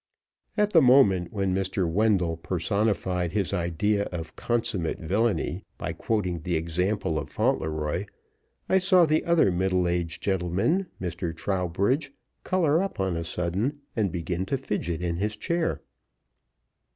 At 0.57 0.73
the 0.73 0.81
moment 0.81 1.31
when 1.31 1.53
Mr. 1.53 1.87
Wendell 1.87 2.35
personified 2.35 3.33
his 3.33 3.53
idea 3.53 4.05
of 4.05 4.35
consummate 4.35 4.97
villainy 4.97 5.63
by 5.77 5.93
quoting 5.93 6.39
the 6.39 6.55
example 6.55 7.19
of 7.19 7.29
Fauntleroy, 7.29 8.05
I 8.67 8.79
saw 8.79 9.05
the 9.05 9.23
other 9.25 9.51
middle 9.51 9.87
aged 9.87 10.23
gentleman 10.23 10.87
Mr. 10.99 11.37
Trowbridge 11.37 12.11
color 12.43 12.81
up 12.81 12.99
on 12.99 13.15
a 13.15 13.23
sudden, 13.23 13.81
and 13.95 14.11
begin 14.11 14.47
to 14.47 14.57
fidget 14.57 15.03
in 15.03 15.17
his 15.17 15.35
chair. 15.35 15.81